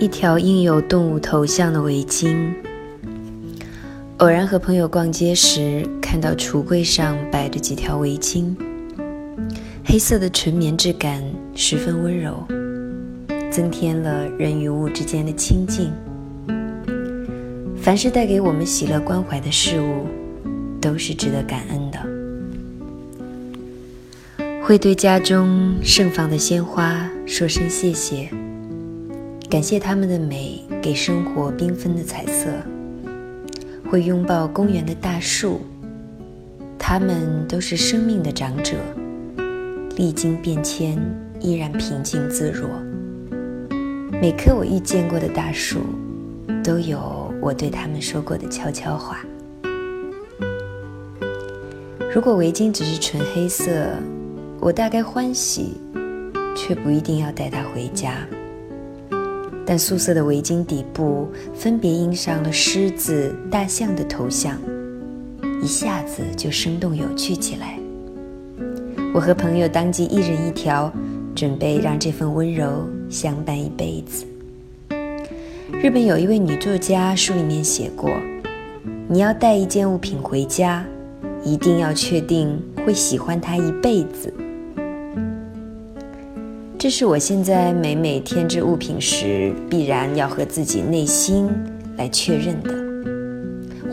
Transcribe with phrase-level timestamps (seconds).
[0.00, 2.34] 一条印有动物头像的围巾。
[4.16, 8.56] 偶然和朋友逛街时，看到橱柜上摆着几条围巾，
[9.84, 11.22] 黑色的纯棉质感
[11.54, 12.42] 十分温柔，
[13.50, 15.92] 增添了人与物之间的亲近。
[17.76, 20.06] 凡是带给我们喜乐关怀的事物，
[20.80, 21.98] 都是值得感恩的。
[24.62, 28.30] 会对家中盛放的鲜花说声谢谢，
[29.50, 32.48] 感谢它们的美给生活缤纷的彩色。
[33.90, 35.60] 会拥抱公园的大树，
[36.78, 38.76] 它们都是生命的长者，
[39.96, 40.96] 历经变迁
[41.40, 42.68] 依然平静自若。
[44.22, 45.80] 每棵我遇见过的大树，
[46.62, 49.18] 都有我对他们说过的悄悄话。
[52.14, 53.72] 如果围巾只是纯黑色，
[54.60, 55.74] 我大概欢喜，
[56.54, 58.14] 却不一定要带它回家。
[59.70, 64.58] 但素色的围巾底部分别印上了狮子、大象的头像，
[65.62, 67.78] 一下子就生动有趣起来。
[69.14, 70.92] 我和朋友当即一人一条，
[71.36, 74.26] 准备让这份温柔相伴一辈子。
[75.80, 78.10] 日本有一位女作家书里面写过
[79.06, 80.84] ：“你要带一件物品回家，
[81.44, 84.34] 一定要确定会喜欢它一辈子。”
[86.80, 91.46] 这是我现在每每添置物品时，必然要和自己内心
[91.98, 92.72] 来确认的。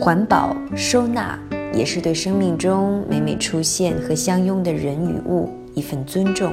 [0.00, 1.38] 环保收纳，
[1.74, 6.50] 也是对生命中每每出现和相拥的人与物一份尊重。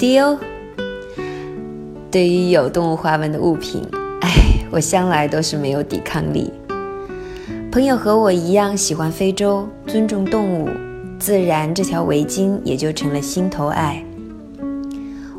[0.00, 0.36] do。
[2.10, 3.86] 对于有动物花纹的物品，
[4.20, 4.28] 哎，
[4.72, 6.52] 我向来都是没有抵抗力。
[7.70, 10.68] 朋友和我一样喜欢非洲，尊重动物。
[11.18, 14.04] 自然，这条围巾也就成了心头爱。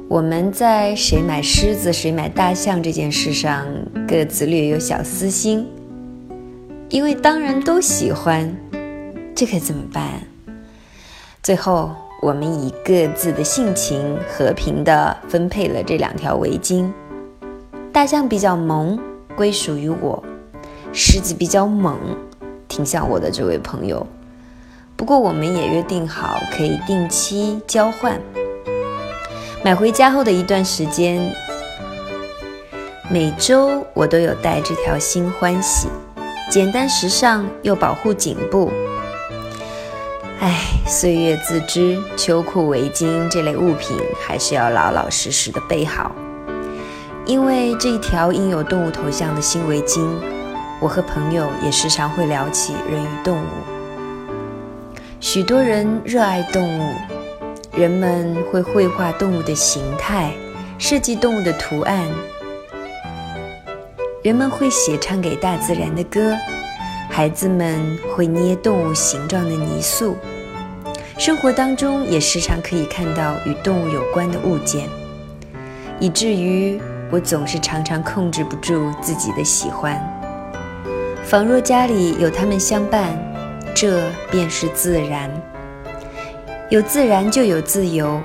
[0.09, 3.65] 我们在谁买狮子、谁买大象这件事上
[4.07, 5.67] 各自略有小私心，
[6.89, 8.53] 因为当然都喜欢，
[9.35, 10.03] 这可怎么办？
[11.43, 11.91] 最后，
[12.21, 16.91] 我们以各自的性情和平地分配了这两条围巾。
[17.93, 18.99] 大象比较萌，
[19.35, 20.23] 归属于我；
[20.91, 21.97] 狮子比较猛，
[22.67, 24.05] 挺像我的这位朋友。
[24.97, 28.19] 不过，我们也约定好可以定期交换。
[29.63, 31.31] 买回家后的一段时间，
[33.07, 35.87] 每周我都有带这条新欢喜，
[36.49, 38.71] 简单时尚又保护颈部。
[40.39, 46.11] 唉，岁月自知，秋裤、围巾这类物品还是要老老实实的备好。
[47.23, 50.03] 因为这一条印有动物头像的新围巾，
[50.81, 53.76] 我和朋友也时常会聊起人与动物。
[55.29, 56.93] 许多人热爱动物，
[57.73, 60.31] 人们会绘画动物的形态，
[60.77, 62.01] 设计动物的图案。
[64.23, 66.33] 人们会写唱给大自然的歌，
[67.09, 70.15] 孩子们会捏动物形状的泥塑。
[71.17, 74.87] 生活当中也时常可以看到与动物有关的物件，
[75.99, 76.79] 以至于
[77.11, 80.01] 我总是常常控制不住自己的喜欢，
[81.25, 83.26] 仿若家里有它们相伴。
[83.79, 85.29] 这便是自然，
[86.71, 88.19] 有自然就有自由。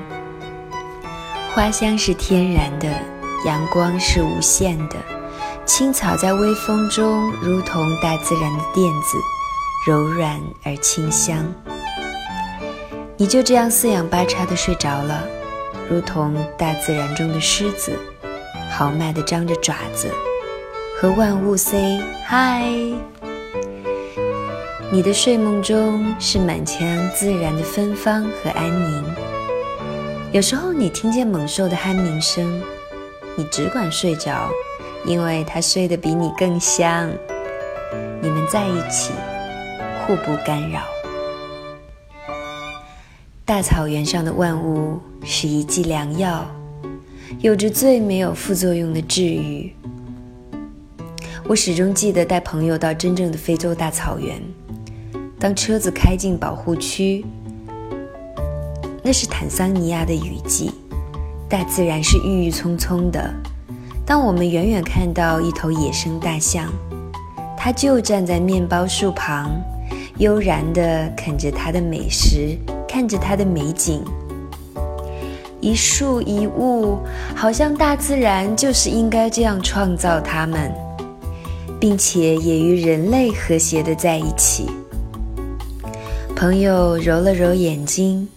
[1.53, 2.89] 花香是天然的，
[3.45, 4.97] 阳光是无限的，
[5.67, 9.19] 青草在微风中如同大自然的垫子，
[9.87, 11.45] 柔软而清香。
[13.19, 15.23] 你就这样四仰八叉的睡着了，
[15.91, 17.93] 如同大自然中的狮子，
[18.71, 20.11] 豪迈地张着爪子，
[20.99, 22.97] 和万物 say hi。
[24.95, 29.03] 你的睡梦中是满腔自然的芬芳和安宁。
[30.33, 32.63] 有时候你听见猛兽的酣鸣声，
[33.35, 34.51] 你只管睡着，
[35.07, 37.11] 因为它睡得比你更香。
[38.21, 39.15] 你们在一起，
[40.05, 40.83] 互不干扰。
[43.47, 46.47] 大草原上的万物是一剂良药，
[47.41, 49.75] 有着最没有副作用的治愈。
[51.49, 54.39] 我始终记得带朋友到真正的非洲大草原。
[55.43, 57.27] 当车子开进保护区，
[59.03, 60.71] 那是坦桑尼亚的雨季，
[61.49, 63.29] 大自然是郁郁葱葱的。
[64.07, 66.73] 当我们远远看到一头野生大象，
[67.59, 69.51] 它就站在面包树旁，
[70.19, 72.57] 悠然地啃着它的美食，
[72.87, 74.01] 看着它的美景。
[75.61, 77.01] 一树一物，
[77.35, 80.73] 好像大自然就是应该这样创造它们，
[81.81, 84.71] 并且也与人类和谐地在一起。
[86.43, 88.29] 朋友揉了揉眼睛，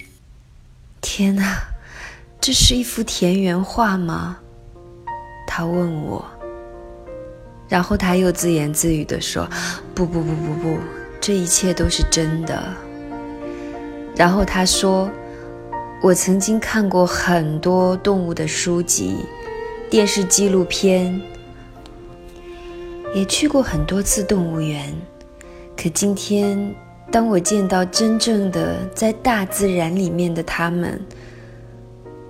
[1.02, 1.57] 天哪，
[2.40, 4.38] 这是一幅田园画吗？
[5.48, 6.24] 他问我，
[7.68, 9.50] 然后他又自言自语地说
[9.96, 10.78] ：“不不不不不，
[11.19, 12.63] 这一切都是真的。”
[14.16, 15.10] 然后他说
[16.00, 19.25] ：“我曾经看过很多动物的书籍、
[19.90, 21.19] 电视纪录片，
[23.16, 24.96] 也去过很多次动物园。
[25.75, 26.75] 可今天，
[27.12, 31.00] 当我见到真正的在大自然里面的他们，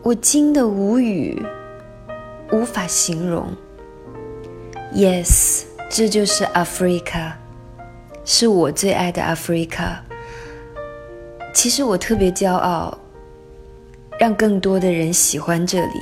[0.03, 1.41] 我惊得无语，
[2.51, 3.47] 无法形容。
[4.93, 7.31] Yes，这就是 Africa，
[8.23, 9.97] 是我最爱的 Africa。”
[11.51, 12.95] 其实我特别骄傲，
[14.19, 15.99] 让更多的人喜欢这里。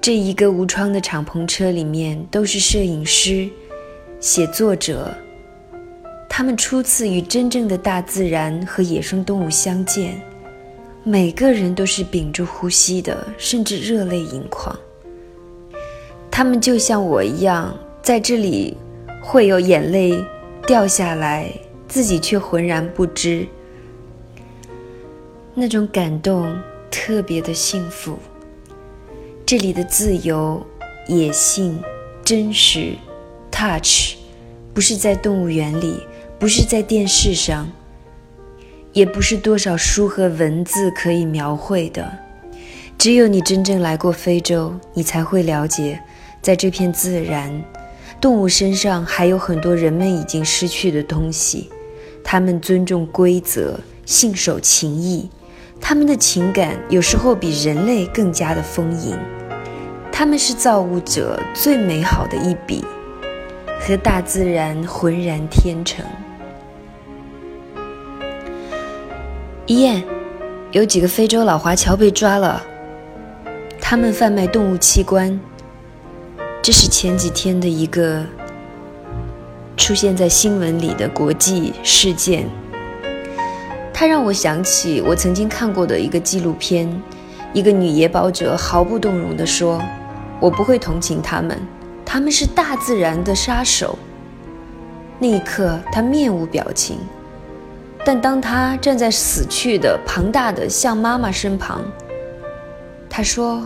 [0.00, 3.48] 这一个无窗的敞篷车里面都是摄影师、
[4.20, 5.14] 写作者，
[6.36, 10.20] 他们初次与真正的大自然和野生动物相见，
[11.04, 14.76] 每个人都是屏住呼吸的，甚至热泪盈眶。
[16.32, 17.72] 他们就像我一样，
[18.02, 18.76] 在这里
[19.22, 20.24] 会有眼泪
[20.66, 21.48] 掉下来，
[21.86, 23.46] 自己却浑然不知。
[25.54, 26.52] 那种感动
[26.90, 28.18] 特别的幸福。
[29.46, 30.60] 这里的自由、
[31.06, 31.80] 野性、
[32.24, 32.94] 真实、
[33.52, 34.16] touch，
[34.74, 36.00] 不是在动物园里，
[36.44, 37.66] 不是在电视上，
[38.92, 42.18] 也不是多少书和文字可以描绘的。
[42.98, 45.98] 只有你真正来过非洲，你才会了解，
[46.42, 47.50] 在这片自然，
[48.20, 51.70] 动物身上还有很多人们已经失去的东西。
[52.22, 55.30] 他们尊重规则，信守情义。
[55.80, 59.16] 他们的情感有时候比人类更加的丰盈，
[60.12, 62.84] 他们是造物者最美好的一笔，
[63.80, 66.04] 和大自然浑然天成。
[69.66, 70.04] 一燕，
[70.72, 72.62] 有几个非洲老华侨被抓了，
[73.80, 75.40] 他们贩卖动物器官，
[76.60, 78.22] 这是前几天的一个
[79.74, 82.46] 出现在新闻里的国际事件。
[83.90, 86.86] 它让我想起我曾经看过的一个纪录片，
[87.54, 89.80] 一个女野保者毫不动容地说
[90.40, 91.58] ：“我不会同情他们，
[92.04, 93.98] 他们是大自然的杀手。”
[95.18, 96.98] 那一刻，她面无表情。
[98.04, 101.80] 但当他站在死去的庞大的象妈妈身旁，
[103.08, 103.64] 他说：“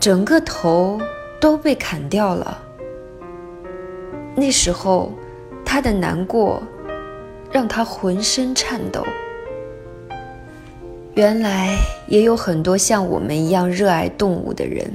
[0.00, 1.00] 整个头
[1.40, 2.58] 都被砍掉了。”
[4.34, 5.12] 那时候，
[5.64, 6.62] 他的难过。
[7.52, 9.04] 让他浑身颤抖。
[11.12, 11.76] 原来
[12.06, 14.90] 也有很多像我们一样热爱动物的人，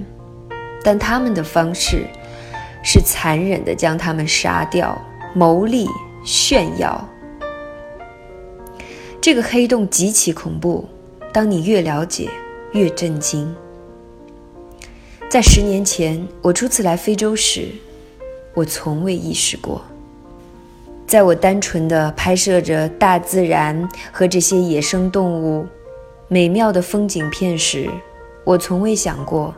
[0.84, 2.08] 但他们的方式
[2.84, 5.00] 是残忍的将它们杀掉，
[5.36, 5.88] 牟利
[6.26, 7.08] 炫耀。
[9.28, 10.88] 这个黑洞极其恐怖，
[11.34, 12.30] 当你越了解，
[12.72, 13.54] 越震惊。
[15.28, 17.68] 在十年前我初次来非洲时，
[18.54, 19.82] 我从未意识过。
[21.06, 25.68] 在我单纯的拍摄着大自然和这些野生动物
[26.30, 27.90] 美妙的风景片时，
[28.46, 29.54] 我从未想过，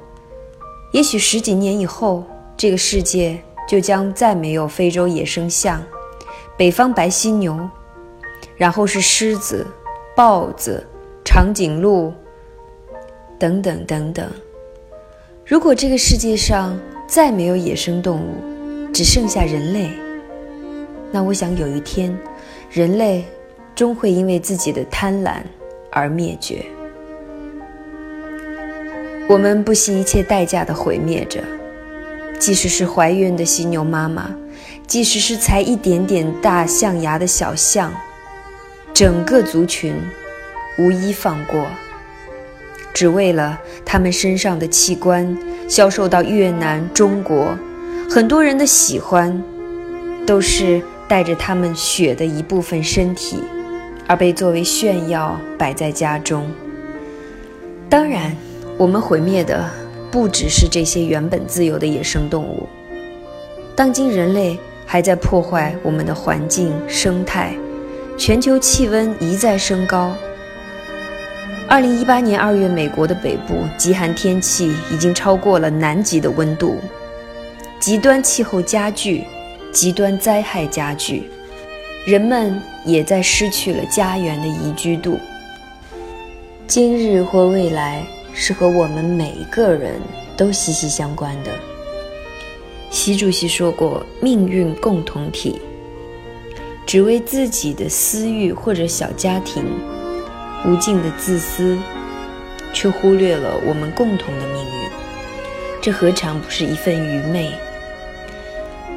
[0.93, 2.23] 也许十几年以后，
[2.57, 5.79] 这个世界就将再没有非洲野生象、
[6.57, 7.69] 北方白犀牛，
[8.59, 9.65] 然后是狮子、
[10.15, 10.85] 豹子、
[11.23, 12.13] 长颈鹿
[13.39, 14.29] 等等等等。
[15.45, 19.89] 如果这个世界上再没有野生动物，只剩下人类。
[21.09, 22.15] 那我想有一天，
[22.69, 23.23] 人类
[23.73, 25.37] 终会因为自己的贪婪
[25.89, 26.65] 而灭绝。
[29.29, 31.41] 我们不惜一切代价的毁灭着，
[32.37, 34.35] 即使是怀孕的犀牛妈妈，
[34.85, 37.93] 即使是才一点点大象牙的小象，
[38.99, 39.95] 整个族群
[40.77, 41.67] 无一放过，
[42.93, 45.37] 只为了他们身上的器官
[45.69, 47.57] 销售到越南、中国，
[48.09, 49.41] 很多人的喜欢
[50.27, 50.81] 都是。
[51.07, 53.41] 带着他们血的一部分身体，
[54.05, 56.47] 而被作为炫耀摆在家中。
[57.89, 58.37] 当然，
[58.77, 59.67] 我们毁灭的
[60.11, 62.69] 不只是这些原本自由的野生动物。
[63.75, 67.55] 当今人类还在破坏我们的环境生态，
[68.19, 70.13] 全球气温一再升高。
[71.69, 76.75] 二零一八年二月，美国的北部极寒天气已经超过了南极的温度，
[77.79, 79.23] 极端气候加剧。
[79.71, 81.29] 极端灾害加剧，
[82.03, 85.19] 人们也在失去了家园的宜居度。
[86.65, 90.01] 今日或未来是和我们每一个人
[90.35, 91.51] 都息息相关的。
[92.89, 95.61] 习主席说过：“命运共同体。”
[96.89, 99.63] 只为自己的私欲或者小家庭，
[100.65, 101.77] 无尽的自私，
[102.73, 104.89] 却忽略了我们共同的命运。
[105.79, 107.51] 这何尝不是一份愚昧？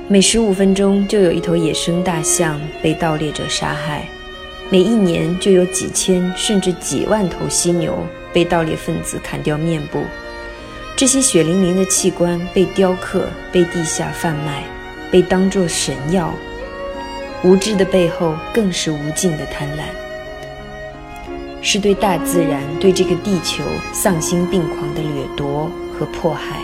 [0.08, 4.08] 每十五分钟就有一头野生大象被盗猎者杀害，
[4.70, 7.98] 每一年就有几千甚至几万头犀牛
[8.32, 10.02] 被盗猎分子砍掉面部。
[10.96, 14.64] 这些血淋淋的器官被雕刻、被地下贩卖、
[15.10, 16.32] 被当作神药。
[17.44, 19.82] 无知的背后更是无尽的贪婪，
[21.60, 26.60] 是对大自然、对这个地球丧心病狂的掠夺和迫害。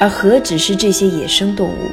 [0.00, 1.90] 而何止是这些野生动物？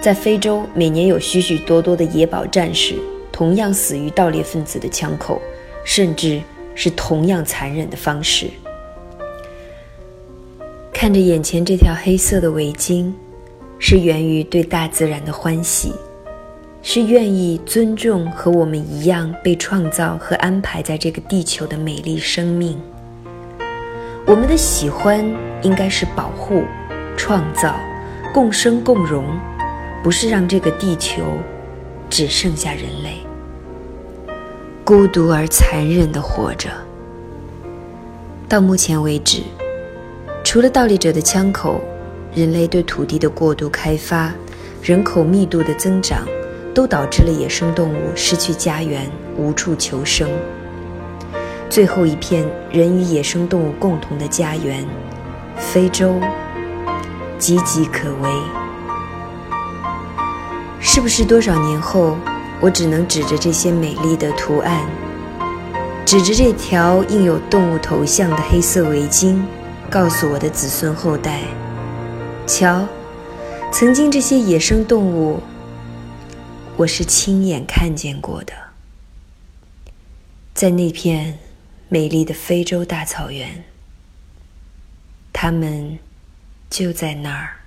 [0.00, 2.94] 在非洲，每年有许许多多的野保战士
[3.30, 5.40] 同样死于盗猎分子的枪口，
[5.84, 6.40] 甚至
[6.74, 8.48] 是同样残忍的方式。
[10.92, 13.12] 看着眼前这条黑色的围巾，
[13.78, 15.92] 是源于对大自然的欢喜，
[16.86, 22.78] 是愿意尊重和我们一样被创造和安排在这个地球的美丽生命。
[24.26, 25.24] 我们的喜欢
[25.62, 26.62] 应该是保护、
[27.16, 27.74] 创造、
[28.32, 29.24] 共生共荣。
[30.02, 31.22] 不是让这个地球
[32.10, 33.20] 只剩下人类，
[34.84, 36.68] 孤独而残忍的活着。
[38.46, 39.40] 到目前为止，
[40.44, 41.80] 除了盗猎者的枪口，
[42.34, 44.30] 人类对土地的过度开发、
[44.82, 46.28] 人口密度的增长，
[46.74, 50.28] 都导致了野生动物失去家园，无处求生。
[51.70, 54.84] 最后一片人与野生动物共同的家园——
[55.56, 56.20] 非洲，
[57.38, 58.28] 岌岌可危。
[60.80, 62.16] 是不是多少年后，
[62.60, 64.80] 我只能指着这些美丽的图案，
[66.04, 69.40] 指着这条印有动物头像的黑色围巾，
[69.88, 71.40] 告诉我的子孙后代：
[72.46, 72.86] 瞧，
[73.72, 75.40] 曾经这些野生动物，
[76.76, 78.52] 我是亲眼看见过的，
[80.52, 81.38] 在那片
[81.88, 83.64] 美丽的非洲大草原，
[85.32, 85.96] 他们
[86.68, 87.63] 就在那儿。